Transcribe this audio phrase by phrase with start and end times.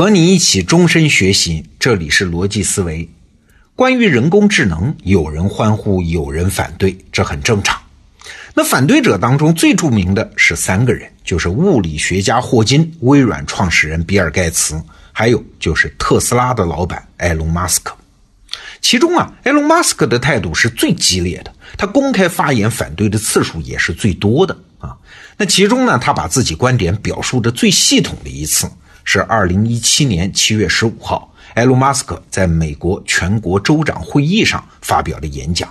[0.00, 3.06] 和你一起终身学习，这里是逻辑思维。
[3.76, 7.78] 关于人工智能，有人欢呼，有人反对，这很正常。
[8.54, 14.82] 那反对者当中最著名的是三个人，就是物理学家霍金、微软创始人比尔盖茨，
[15.12, 17.94] 还有就是特斯拉的老板埃隆·马斯克。
[18.80, 24.96] 其中啊，埃隆·马斯克的态度是最激烈的，他公开发言反对的次数也是最多的啊。
[25.36, 28.66] 那其中呢，他把自己观点表述的最系统的一次
[29.04, 35.68] 是二零一七年七月十五号，埃隆·马斯克在美国全国州长会议上发表的演讲。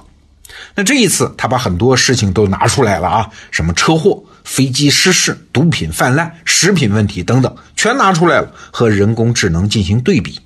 [0.75, 10.39] 那这一次，他把很多事情都拿出来了啊，什么车祸、飞机失事、毒品泛滥、食品问题等等，全拿出来了，和人工智能进行对比。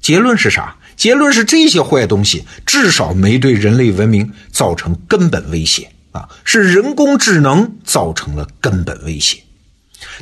[0.00, 0.76] 结论是啥？
[0.96, 5.90] 结论是这些坏东西至少没对人类文明造成根本威胁。
[6.12, 9.42] 啊，是人工智能造成了根本威胁。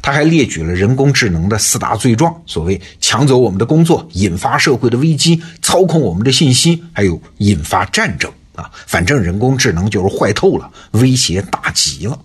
[0.03, 8.31] 他还列举了人工智能的四大罪状：所谓抢走我们的工作、引发社会的危机、操控我们的信息，还有引发战争。
[8.55, 12.19] 啊，反正人工智能就是坏透了，威胁大极了。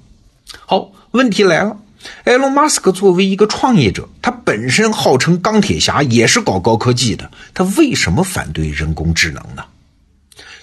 [0.65, 1.77] 好，问题来了，
[2.23, 9.65] 埃隆·马斯克作为一个创业者，他本身号称钢铁侠，也是搞高科技的，他为什么反对人工智能呢？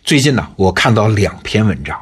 [0.02, 2.00] 最近呢，我看到两篇文章。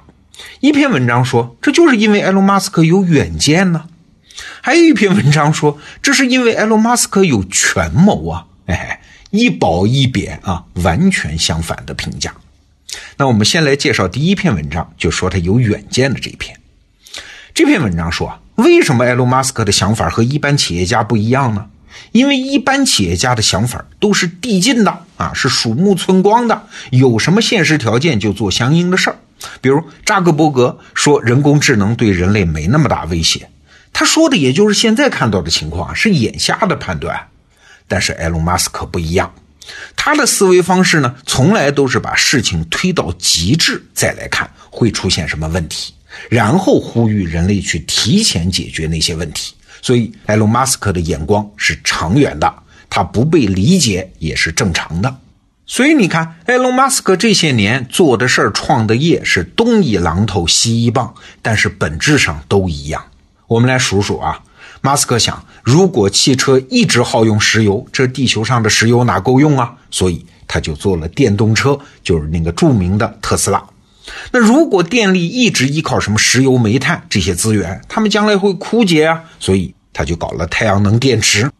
[0.60, 3.80] 一篇文章说，这就是因为埃隆·马斯克有远见呢；
[4.66, 8.46] 还有一篇文章说，这是因为埃隆·马斯克有权谋啊！
[8.66, 9.00] 哎，
[9.30, 12.34] 一褒一贬啊，完全相反的评价。
[13.16, 16.58] 那我们先来介绍第一篇文章，就说他有远见的这一篇。
[17.54, 21.66] 这篇文章说，为什么埃隆·马斯克的想法和一般企业家不一样呢？
[22.10, 29.16] 因为一般企业家的想法都是递进的啊，是鼠目寸光的，有什么现实条件就做相应的事儿。
[29.60, 33.48] 比如扎克伯格说人工智能对人类没那么大威胁，
[33.98, 37.28] 他说的也就是现在看到的情况，是眼下的判断。
[37.88, 39.32] 但是埃隆·马斯克不一样，
[39.96, 45.94] 他的思维方式呢，从来都是把事情推到极致再来看会出现什么问题，
[46.28, 49.54] 然后呼吁人类去提前解决那些问题。
[49.80, 52.54] 所以埃隆·马斯克的眼光是长远的，
[52.90, 55.16] 他不被理解也是正常的。
[55.64, 63.02] 所以你看，埃隆·马斯克这些年做的事儿、创的业是东一榔头西一棒，但是本质上都一样。
[63.46, 64.40] 我们来数数啊，
[64.80, 69.74] 马斯克想，如果汽车一直耗用石油，这地球上的石油哪够用啊？
[69.90, 73.64] 所以他就做了电动车，就是那个著名的特斯拉。
[74.30, 81.50] 那如果电力一直依靠什么石油、煤炭这些资源，他们将来会枯竭啊，所以他就搞了太阳能电池。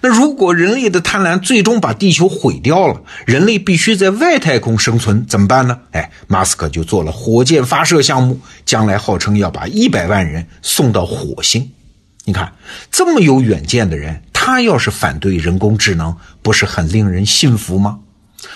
[0.00, 5.78] 那如果人类的贪婪最终把地球毁掉了，人类必须在外太空生存，怎么办呢？
[5.90, 11.72] 哎，马斯克就做了火箭发射项目，将来号称要把一百万人送到火星。
[12.24, 12.52] 你看，
[12.90, 17.98] 这么有远见的人，他要是反对人工智能，不是很令人信服吗？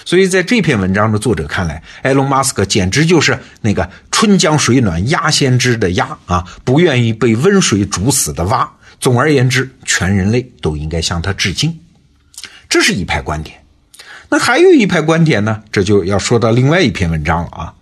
[0.05, 8.71] 所以在这篇文章的作者看来，埃隆·马斯克简直就是那个“春江水暖鸭先知”的鸭啊，不愿意被温水煮死的蛙。
[9.01, 11.79] 总而言之，全人类都应该向他致敬，
[12.69, 13.65] 这是一派观点。
[14.29, 15.63] 那还有一派观点呢？
[15.73, 17.75] 这就要说到另外一篇文章了啊。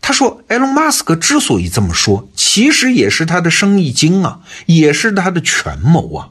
[0.00, 6.30] 他说，埃隆·马斯克之所以这么说，其实也是他的生意经啊，也是他的权谋啊。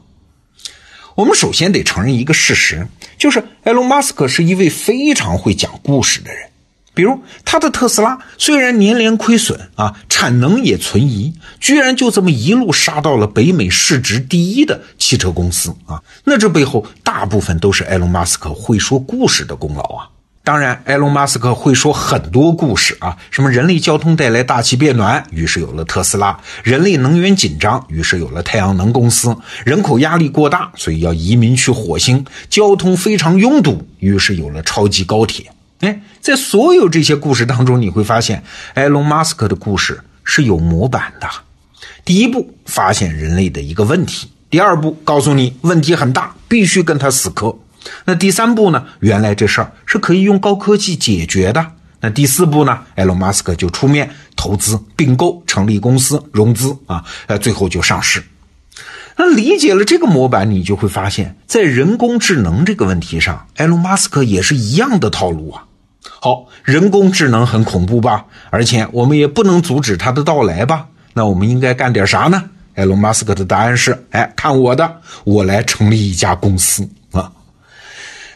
[1.14, 2.86] 我们首先得承认一个事实，
[3.16, 6.50] 就是埃隆·马斯克是一位非常会讲故事的人。
[6.94, 20.08] 比如他的特斯拉虽然年年亏损啊，产能也存疑，居然就这么一路杀到了北美市值第一的汽车公司啊，那这背后大部分都是埃隆·马斯克会说故事的功劳啊。
[20.44, 29.30] 当然，埃隆·马斯克会说很多故事啊，什么人类交通带来大气变暖，于是有了特斯拉；人类能源紧张，于是有了太阳能公司；
[29.64, 35.46] 人口压力过大，所以要移民去火星；交通非常拥堵，于是有了超级高铁。
[35.82, 38.44] 哎，在所有这些故事当中，你会发现，
[38.74, 41.28] 埃隆·马斯克的故事是有模板的。
[42.04, 47.56] 第一步，发现人类的一个问题；第二步，告诉你问题很大，必须跟他死磕。
[48.04, 48.86] 那第三步呢？
[49.00, 51.72] 原来这事儿是可以用高科技解决的。
[52.00, 52.78] 那第四步呢？
[52.94, 58.22] 埃隆·马斯克就出面投资、并购、成立公司、融资啊，呃，最后就上市。
[59.16, 65.66] 那理解了这个模板，你就会发现，在人工智能这个问题上，埃隆·马斯克也是一样的套路啊。
[66.08, 68.24] 好，人工智能很恐怖吧？
[68.50, 70.86] 而且我们也不能阻止它的到来吧？
[71.14, 72.42] 那我们应该干点啥呢？
[72.74, 77.30] 埃隆·马斯克的答案是：哎，看我的，我来成立一家公司啊。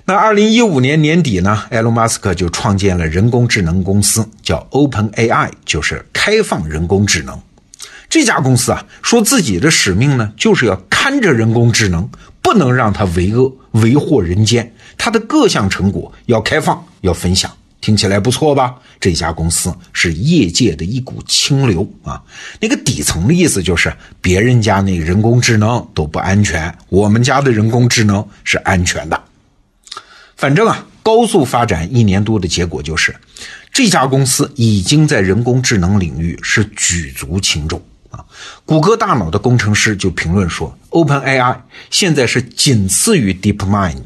[0.04, 7.40] 那二零一五年年底呢，埃隆·马斯克就创建了人工智能公司，叫 Open AI，就是开放人工智能。
[8.08, 12.08] 这家公司啊，说自己的使命呢，就是要看着人工智能，
[12.42, 14.72] 不能让它为恶为祸人间。
[15.06, 17.48] 它的各项成果要开放，要分享。
[17.80, 18.74] 听起来不错吧？
[18.98, 22.20] 这家公司是业界的一股清流啊。
[22.60, 29.22] 那个底层的意思就是，别人家那人工智能都不安全，我们家的人工智能是安全的。
[30.36, 33.14] 反正啊，高速发展一年多的结果就是，
[33.72, 37.80] 这家公司已经在人工智能领域是举足轻重
[38.10, 38.24] 啊。
[38.64, 41.58] 谷歌大脑的工程师就评论说，OpenAI
[41.92, 44.02] 现在是仅次于 DeepMind，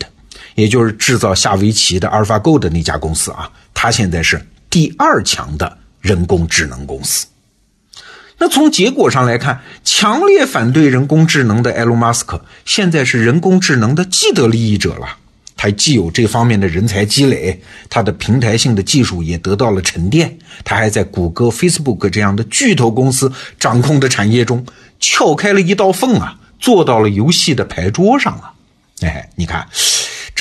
[0.61, 3.51] 也就是制造下围棋的 AlphaGo 的那家公司啊。
[3.73, 7.27] 它现在是第二强的人工智能公司。
[8.37, 15.17] 那从结果上来看，强烈反对人工智能的埃隆·马斯克现在是人工智能的既得利益者了。
[15.57, 17.61] 他既有这方面的人才积累，
[17.91, 24.65] 他的平台性的技术也得到了沉淀，他还在谷歌、Facebook 这样的巨头公司掌控的产业中
[24.99, 28.53] 撬开了一道缝啊，坐到了游戏的牌桌上了。
[29.03, 29.69] 哎，你看，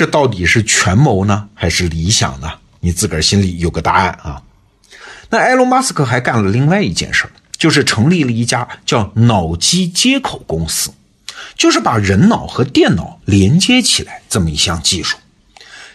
[0.00, 2.50] 这到底是权谋呢，还是理想呢？
[2.80, 4.40] 你自个儿心里有个答案啊？
[5.28, 10.90] 那埃隆·马斯克还干了另外一件事儿，就是成立了一家叫脑机接口公司，
[11.54, 15.18] 就是把人脑和电脑连接起来这么一项技术。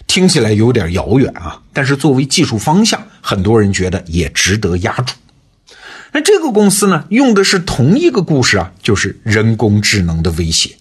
[0.05, 5.15] 听起来有点遥远啊，但是作为技术方向，很多人觉得也值得压住。
[6.11, 10.77] 那这个公司呢，用的是同一个故事啊，就是人工智能的威胁。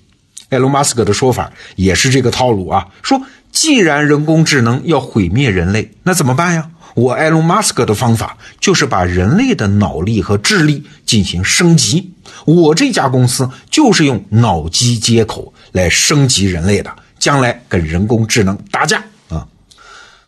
[0.51, 3.21] 埃隆·马斯克的说法也是这个套路啊，说。
[3.55, 6.69] 既然人工智能要毁灭人类，那怎么办呀？
[6.95, 12.13] 我埃隆·马斯克的方法就是把人类的脑力和智力进行升级。
[12.47, 19.47] 我这家公司就是用脑机接口来升级人类的，将来跟人工智能打架啊！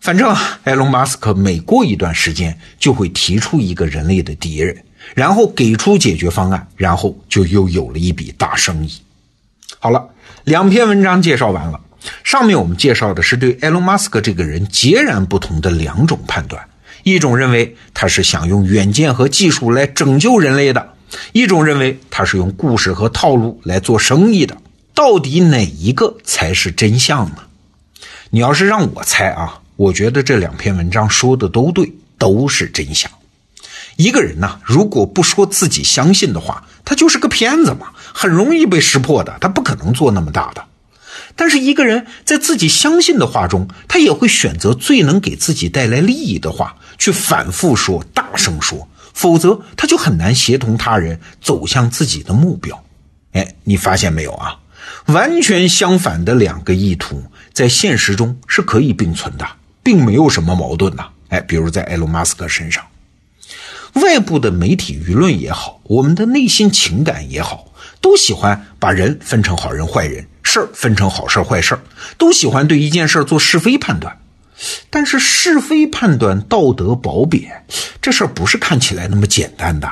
[0.01, 0.33] 反正
[0.63, 4.85] 埃隆·马斯克每过一段时间就会提出一个人类的敌人，
[5.17, 8.93] 然后给出解决方案，然后就又有了一笔大生意。
[9.79, 10.09] 好了，
[10.45, 11.81] 两篇文章介绍完了。
[12.23, 16.69] 上面我们介绍的是对埃隆·马斯克这个人截然不同的两种判断：
[17.03, 20.81] 一种认为他是想用远见和技术来拯救人类的；
[21.33, 24.57] 一种认为他是用故事和套路来做生意的。
[24.95, 27.39] 到底哪一个才是真相呢？
[28.31, 33.11] 你要是让我猜啊，我觉得这两篇文章说的都对，都是真相。
[33.97, 40.65] 一个人呢，如果不说自己相信的话，他就是个骗子嘛，很容易被识破的，他不可能做那么大的。
[41.35, 52.85] 但是一个人在自己相信的话中，他也会选择最能给自己带来利益的话去反复说、大声说，否则他就很难协同他人走向自己的目标。
[53.33, 54.59] 哎，你发现没有啊？
[55.07, 59.47] 完全相反的两个意图在现实中是可以并存的，
[59.83, 61.07] 并没有什么矛盾呐。
[61.29, 62.85] 哎，比如在埃隆·马斯克身上，
[63.97, 70.27] 外部的媒体舆论也好，我们的内心情感也好，都喜欢把人分成好人坏人。
[70.43, 71.81] 事儿分成好事坏事儿
[72.17, 74.19] 都喜欢对一件事做是非判断，
[74.91, 77.65] 但是是非判断道德褒贬，
[78.01, 79.91] 这事儿不是看起来那么简单的。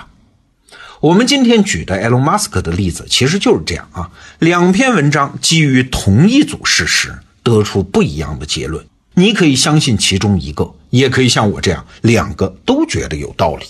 [1.01, 13.67] 我们今天举的埃隆·马斯克的例子其实就是这样啊，两篇文章基于同一组事实得出不一样的结论，你可以相信其中一个，也可以像我这样两个都觉得有道理。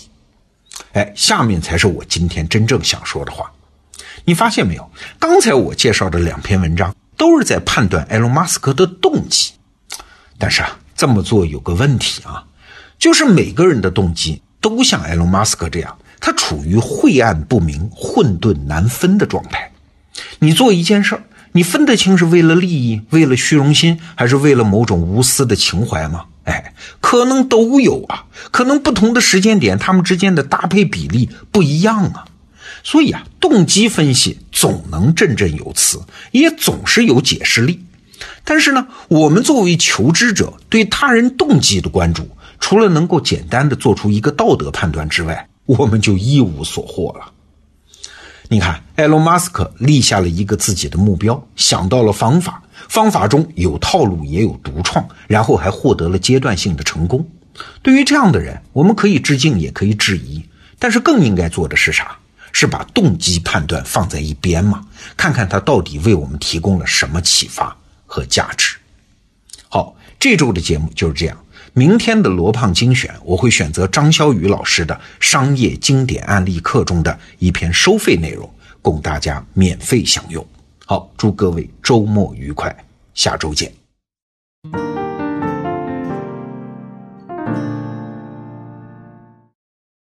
[0.95, 3.51] 哎，下面才是我今天真正想说的话。
[4.25, 4.91] 你发现没有？
[5.19, 9.53] 刚才我介绍的两篇文章都是在判断埃隆·马斯克的动机，
[10.39, 12.45] 但是啊，这么做有个问题啊，
[12.99, 19.73] 就是每个人的动机都像埃隆·马斯克这样，他处于晦暗不明、混沌难分的状态。
[20.39, 21.23] 你做一件事儿，
[21.53, 26.27] 你分得清是为了利益、为了虚荣心，还是为了某种无私的情怀吗？
[26.45, 32.27] 哎，可能都有啊，可能不同的时间点，他们之间的搭配比例不一样啊。
[32.83, 36.01] 所以啊，动机分析总能振振有词，
[36.33, 37.83] 也总是有解释力。
[38.45, 42.29] 但是呢，我们作为求知者，对他人动机的关注，
[42.61, 47.33] 除了能够简单的做出一个道德判断之外，我们就一无所获了。
[48.49, 57.27] 你看，埃隆·马斯克立下了一个自己的目标，想到了方法，方法中有套路，也有独创，然后还获得了阶段性的成功。
[57.83, 60.43] 对于这样的人，我们可以致敬，也可以质疑，
[60.79, 62.17] 但是更应该做的是啥？
[62.57, 64.87] 是把动机判断放在一边嘛？
[65.17, 67.77] 看看他到底为我们提供了什么启发
[68.07, 68.77] 和价值。
[69.69, 71.37] 好，这周的节目就是这样。
[71.73, 78.49] 明天的罗胖精选，我会选择张潇雨老师的商业经典案例课中的一篇收费内容，
[78.81, 80.47] 供大家免费享用。
[80.87, 82.75] 好，祝各位周末愉快，
[83.15, 83.84] 下周见。